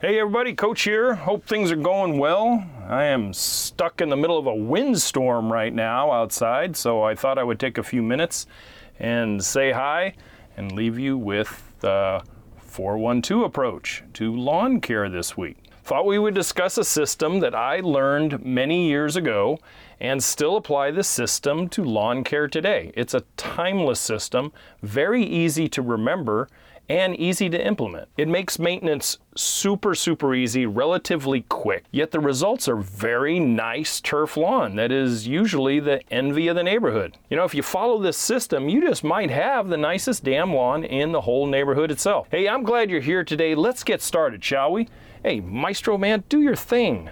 [0.00, 1.14] Hey everybody, Coach here.
[1.14, 2.64] Hope things are going well.
[2.88, 7.36] I am stuck in the middle of a windstorm right now outside, so I thought
[7.36, 8.46] I would take a few minutes
[8.98, 10.14] and say hi
[10.56, 12.22] and leave you with the
[12.56, 15.58] 412 approach to lawn care this week.
[15.84, 19.58] Thought we would discuss a system that I learned many years ago
[20.00, 22.90] and still apply the system to lawn care today.
[22.94, 26.48] It's a timeless system, very easy to remember
[26.90, 28.08] and easy to implement.
[28.18, 34.36] It makes maintenance super, super easy, relatively quick, yet the results are very nice turf
[34.36, 37.16] lawn that is usually the envy of the neighborhood.
[37.30, 40.82] You know, if you follow this system, you just might have the nicest damn lawn
[40.82, 42.26] in the whole neighborhood itself.
[42.28, 43.54] Hey, I'm glad you're here today.
[43.54, 44.88] Let's get started, shall we?
[45.22, 47.08] Hey, Maestro Man, do your thing.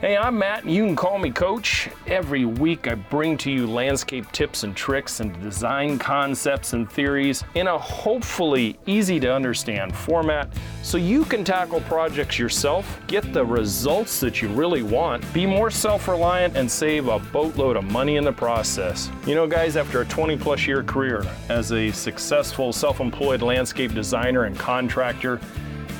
[0.00, 1.88] Hey, I'm Matt, and you can call me Coach.
[2.06, 7.42] Every week I bring to you landscape tips and tricks and design concepts and theories
[7.56, 10.52] in a hopefully easy to understand format
[10.84, 15.68] so you can tackle projects yourself, get the results that you really want, be more
[15.68, 19.10] self reliant, and save a boatload of money in the process.
[19.26, 23.94] You know, guys, after a 20 plus year career as a successful self employed landscape
[23.94, 25.40] designer and contractor,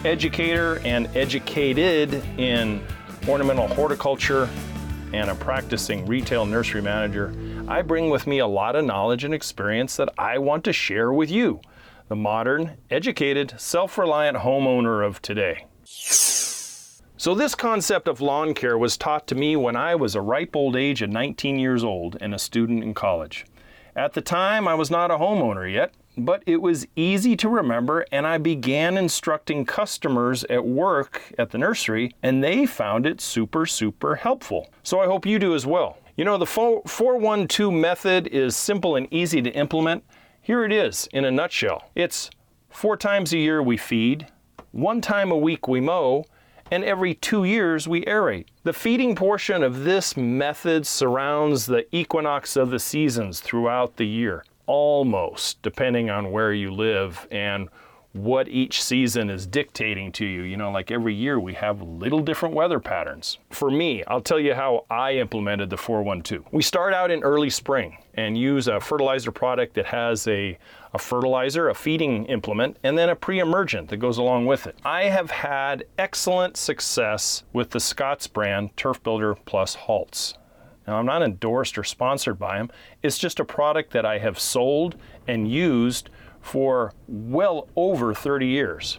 [0.05, 2.81] educator, and educated in
[3.27, 4.49] ornamental horticulture,
[5.13, 7.35] and a practicing retail nursery manager,
[7.67, 11.13] I bring with me a lot of knowledge and experience that I want to share
[11.13, 11.61] with you,
[12.09, 15.67] the modern, educated, self reliant homeowner of today.
[15.85, 20.55] So, this concept of lawn care was taught to me when I was a ripe
[20.55, 23.45] old age of 19 years old and a student in college.
[23.97, 28.05] At the time, I was not a homeowner yet, but it was easy to remember,
[28.11, 33.67] and I began instructing customers at work at the nursery, and they found it super,
[33.67, 34.69] super helpful.
[34.83, 35.99] So I hope you do as well.
[36.17, 40.03] You know, the 412 method is simple and easy to implement.
[40.43, 42.31] Here it is in a nutshell it's
[42.71, 44.27] four times a year we feed,
[44.73, 46.25] one time a week we mow,
[46.71, 48.47] and every two years we aerate.
[48.65, 54.45] The feeding portion of this method surrounds the equinox of the seasons throughout the year
[54.69, 57.69] almost, depending on where you live and
[58.13, 60.43] what each season is dictating to you.
[60.43, 63.39] You know, like every year we have little different weather patterns.
[63.51, 66.45] For me, I'll tell you how I implemented the 412.
[66.53, 70.59] We start out in early spring and use a fertilizer product that has a,
[70.95, 74.77] a fertilizer, a feeding implement, and then a pre emergent that goes along with it.
[74.85, 80.35] I have had excellent success with the Scotts brand Turf Builder Plus Halts.
[80.89, 82.71] Now, I'm not endorsed or sponsored by them.
[83.03, 86.09] It's just a product that I have sold and used
[86.41, 88.99] for well over 30 years.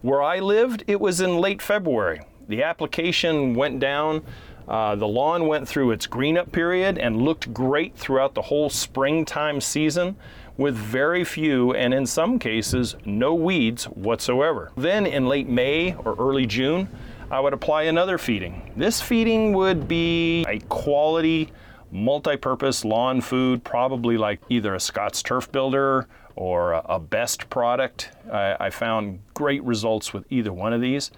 [0.00, 2.22] Where I lived, it was in late February.
[2.48, 4.24] The application went down.
[4.66, 8.70] Uh, the lawn went through its green up period and looked great throughout the whole
[8.70, 10.16] springtime season
[10.56, 14.72] with very few and in some cases no weeds whatsoever.
[14.74, 16.88] Then in late May or early June,
[17.28, 18.70] I would apply another feeding.
[18.76, 21.50] This feeding would be a quality
[21.90, 28.12] multi-purpose lawn food, probably like either a Scotts Turf Builder or a Best product.
[28.30, 31.10] I, I found great results with either one of these.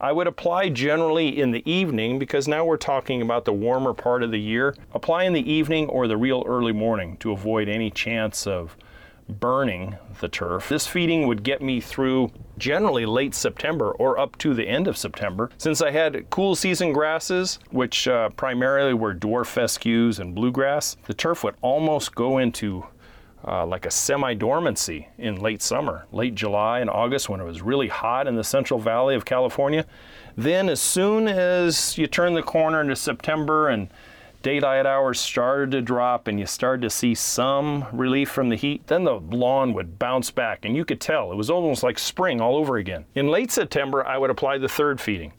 [0.00, 4.22] I would apply generally in the evening because now we're talking about the warmer part
[4.22, 4.76] of the year.
[4.92, 8.76] Apply in the evening or the real early morning to avoid any chance of
[9.28, 10.68] burning the turf.
[10.68, 14.96] This feeding would get me through generally late September or up to the end of
[14.96, 15.50] September.
[15.58, 21.14] Since I had cool season grasses, which uh, primarily were dwarf fescues and bluegrass, the
[21.14, 22.84] turf would almost go into
[23.46, 27.62] uh, like a semi dormancy in late summer, late July and August when it was
[27.62, 29.86] really hot in the Central Valley of California.
[30.36, 33.88] Then, as soon as you turn the corner into September and
[34.46, 38.86] daylight hours started to drop and you started to see some relief from the heat,
[38.86, 42.40] then the lawn would bounce back and you could tell it was almost like spring
[42.40, 43.04] all over again.
[43.16, 45.32] In late September, I would apply the third feeding.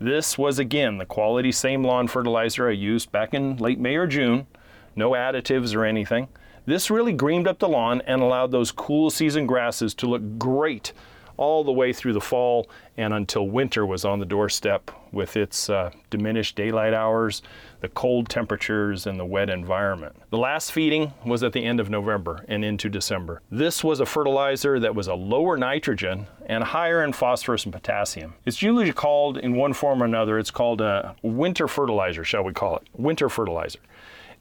[0.00, 4.06] This was again the quality same lawn fertilizer I used back in late May or
[4.06, 4.46] June,
[4.96, 6.28] no additives or anything.
[6.64, 10.94] This really greened up the lawn and allowed those cool season grasses to look great
[11.36, 15.70] all the way through the fall and until winter was on the doorstep with its
[15.70, 17.42] uh, diminished daylight hours,
[17.80, 20.14] the cold temperatures, and the wet environment.
[20.30, 23.40] The last feeding was at the end of November and into December.
[23.50, 28.34] This was a fertilizer that was a lower nitrogen and higher in phosphorus and potassium.
[28.44, 32.52] It's usually called, in one form or another, it's called a winter fertilizer, shall we
[32.52, 32.82] call it?
[32.94, 33.78] Winter fertilizer.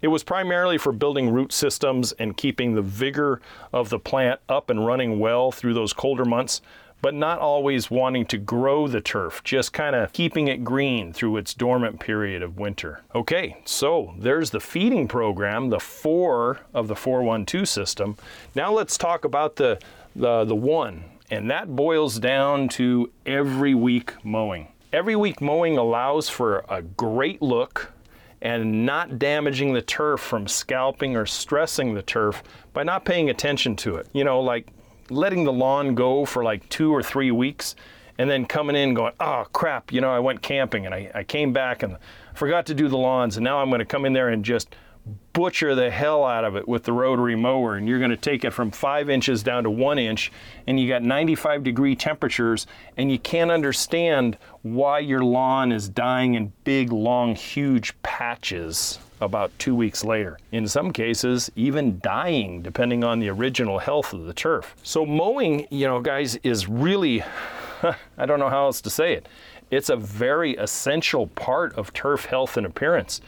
[0.04, 3.40] It was primarily for building root systems and keeping the vigor
[3.72, 6.62] of the plant up and running well through those colder months
[7.02, 11.36] but not always wanting to grow the turf, just kind of keeping it green through
[11.36, 13.02] its dormant period of winter.
[13.14, 18.16] Okay, so there's the feeding program, the four of the 412 system.
[18.56, 19.80] Now let's talk about the,
[20.16, 24.70] the, the one And that boils down to every week mowing.
[24.94, 27.93] Every week mowing allows for a great look
[28.44, 32.44] and not damaging the turf from scalping or stressing the turf
[32.74, 34.08] by not paying attention to it.
[34.12, 34.68] You know, like
[35.10, 37.76] letting the lawn go for like two or three weeks
[38.18, 41.24] and then coming in going, oh crap, you know, I went camping and I, I
[41.24, 41.98] came back and
[42.34, 44.76] forgot to do the lawns and now I'm going to come in there and just
[45.34, 48.46] butcher the hell out of it with the rotary mower and you're going to take
[48.46, 50.32] it from five inches down to one inch
[50.68, 56.36] and you got 95 degree temperatures and you can't understand why your lawn is dying
[56.36, 60.38] in big long huge patches about two weeks later.
[60.52, 64.76] In some cases even dying depending on the original health of the turf.
[64.84, 67.24] So mowing you know guys is really
[68.18, 69.28] i don't know how else to say it.
[69.72, 73.20] It's a very essential part of turf health and appearance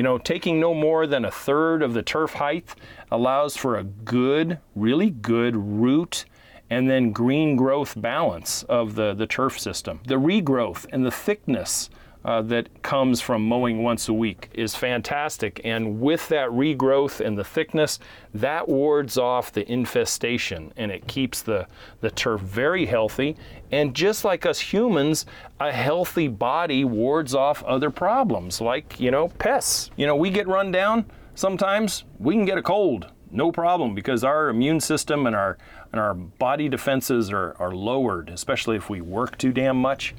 [0.00, 2.74] you know, taking no more than a third of the turf height
[3.10, 6.24] allows for a good, really good root
[6.70, 10.00] and then green growth balance of the, the turf system.
[10.06, 11.90] The regrowth and the thickness
[12.24, 15.60] uh, that comes from mowing once a week is fantastic.
[15.64, 17.98] And with that regrowth and the thickness,
[18.34, 21.66] that wards off the infestation and it keeps the,
[22.00, 23.36] the turf very healthy.
[23.72, 25.24] And just like us humans,
[25.60, 29.90] a healthy body wards off other problems like, you know, pests.
[29.96, 33.06] You know, we get run down sometimes, we can get a cold.
[33.32, 35.56] No problem because our immune system and our
[35.92, 40.14] and our body defenses are, are lowered, especially if we work too damn much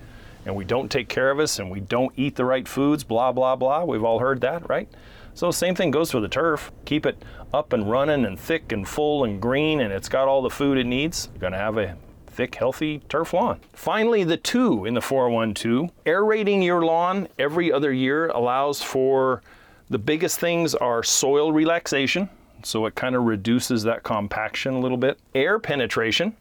[0.45, 3.31] and we don't take care of us and we don't eat the right foods, blah,
[3.31, 3.83] blah, blah.
[3.83, 4.89] We've all heard that, right?
[5.33, 6.71] So, same thing goes for the turf.
[6.85, 7.23] Keep it
[7.53, 10.77] up and running and thick and full and green, and it's got all the food
[10.77, 11.29] it needs.
[11.33, 11.95] You're going to have a
[12.27, 13.59] thick, healthy turf lawn.
[13.73, 19.41] Finally, the two in the 412 aerating your lawn every other year allows for
[19.89, 22.29] the biggest things are soil relaxation,
[22.63, 26.35] so it kind of reduces that compaction a little bit, air penetration,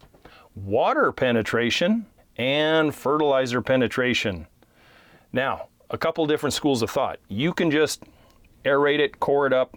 [0.54, 2.06] water penetration,
[2.40, 4.46] and fertilizer penetration.
[5.30, 7.18] Now, a couple different schools of thought.
[7.28, 8.02] You can just
[8.64, 9.76] aerate it, core it up,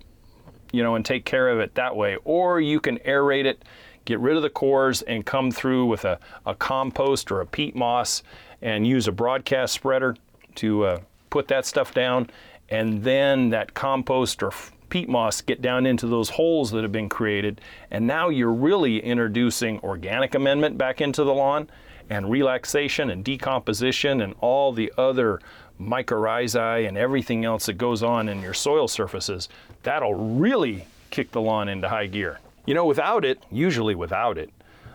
[0.72, 3.66] you know, and take care of it that way, or you can aerate it,
[4.06, 7.76] get rid of the cores, and come through with a, a compost or a peat
[7.76, 8.24] moss
[8.62, 10.16] and use a broadcast spreader
[10.56, 11.00] to uh,
[11.30, 12.30] put that stuff down,
[12.70, 14.54] and then that compost or
[14.88, 17.60] peat moss get down into those holes that have been created,
[17.92, 21.68] and now you're really introducing organic amendment back into the lawn
[22.10, 25.40] and relaxation and decomposition and all the other
[25.80, 29.50] mycorrhizae and everything else that goes on in your soil surfaces,
[29.84, 32.40] that'll really kick the lawn into high gear.
[32.66, 34.50] You know, without it, usually without it,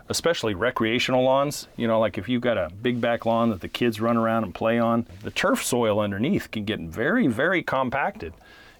[0.08, 3.69] especially recreational lawns, you know, like if you've got a big back lawn that the
[3.69, 8.32] kids run around and play on, the turf soil underneath can get very, very compacted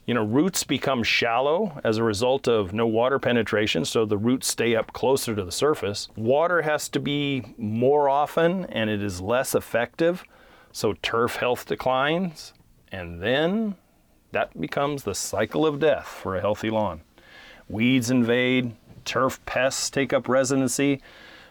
[0.09, 4.49] you know, roots become shallow as a result of no water penetration, so the roots
[4.49, 6.09] stay up closer to the surface.
[6.17, 10.25] Water has to be more often and it is less effective,
[10.73, 12.55] so turf health declines,
[12.91, 13.75] and then
[14.33, 17.03] that becomes the cycle of death for a healthy lawn.
[17.69, 18.75] Weeds invade,
[19.05, 21.03] turf pests take up residency,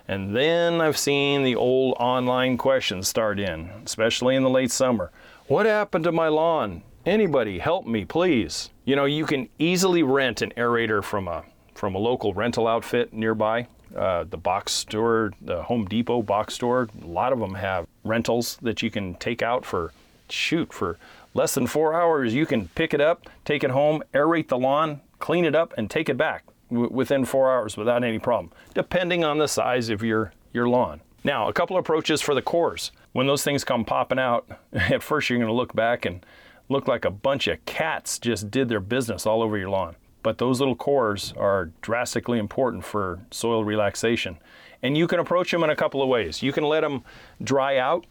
[0.07, 5.11] and then I've seen the old online questions start in, especially in the late summer.
[5.45, 6.81] What happened to my lawn?
[7.07, 8.69] Anybody help me, please.
[8.83, 13.13] You know, you can easily rent an aerator from a from a local rental outfit
[13.13, 13.67] nearby.
[13.95, 18.57] Uh, the box store, the Home Depot box store, a lot of them have rentals
[18.61, 19.93] that you can take out for
[20.27, 20.97] shoot for
[21.33, 22.33] less than four hours.
[22.33, 25.89] You can pick it up, take it home, aerate the lawn, clean it up, and
[25.89, 30.03] take it back w- within four hours without any problem, depending on the size of
[30.03, 30.99] your your lawn.
[31.23, 32.91] Now, a couple approaches for the cores.
[33.13, 36.25] When those things come popping out, at first you're going to look back and
[36.69, 39.95] look like a bunch of cats just did their business all over your lawn.
[40.23, 44.37] But those little cores are drastically important for soil relaxation.
[44.83, 46.43] And you can approach them in a couple of ways.
[46.43, 47.03] You can let them
[47.41, 48.05] dry out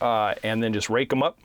[0.00, 1.38] uh, and then just rake them up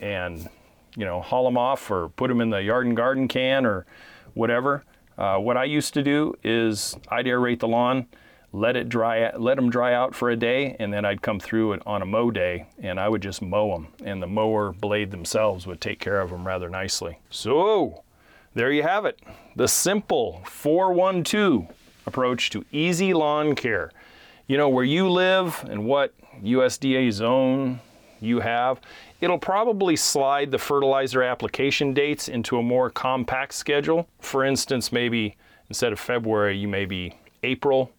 [0.00, 0.48] and
[0.96, 3.86] you know haul them off or put them in the yard and garden can or
[4.34, 4.84] whatever.
[5.16, 8.06] Uh, what I used to do is I'd aerate the lawn
[8.54, 11.72] let it dry, let them dry out for a day, and then I'd come through
[11.72, 15.10] it on a mow day, and I would just mow them, and the mower blade
[15.10, 17.18] themselves would take care of them rather nicely.
[17.30, 18.04] So,
[18.54, 19.18] there you have it,
[19.56, 21.66] the simple 412
[22.06, 23.90] approach to easy lawn care.
[24.46, 27.80] You know where you live and what USDA zone
[28.20, 28.80] you have,
[29.20, 34.06] it'll probably slide the fertilizer application dates into a more compact schedule.
[34.20, 35.34] For instance, maybe
[35.68, 37.90] instead of February, you may be April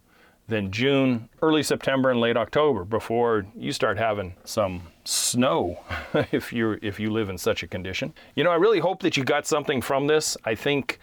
[0.47, 5.79] then June, early September, and late October before you start having some snow
[6.31, 8.13] if you if you live in such a condition.
[8.35, 10.37] You know, I really hope that you got something from this.
[10.45, 10.99] I think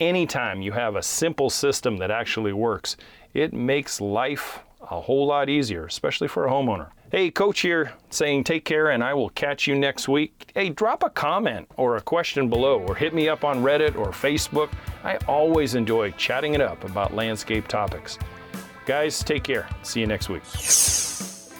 [0.00, 2.96] anytime you have a simple system that actually works,
[3.34, 4.60] it makes life
[4.90, 6.88] a whole lot easier, especially for a homeowner.
[7.10, 10.50] Hey, Coach here saying take care and I will catch you next week.
[10.54, 14.08] Hey, drop a comment or a question below or hit me up on Reddit or
[14.08, 14.70] Facebook.
[15.04, 18.18] I always enjoy chatting it up about landscape topics.
[18.86, 19.68] Guys, take care.
[19.82, 20.42] See you next week.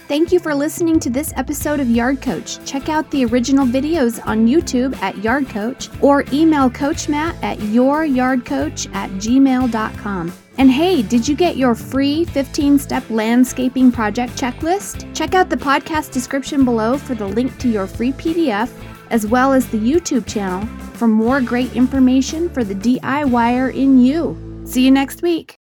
[0.06, 2.64] Thank you for listening to this episode of Yard Coach.
[2.64, 7.58] Check out the original videos on YouTube at Yard Coach or email Coach Matt at
[7.58, 10.32] youryardcoach at gmail.com.
[10.58, 15.12] And hey, did you get your free 15 step landscaping project checklist?
[15.12, 18.70] Check out the podcast description below for the link to your free PDF,
[19.10, 20.64] as well as the YouTube channel
[20.94, 24.62] for more great information for the DIYer in you.
[24.64, 25.54] See you next week.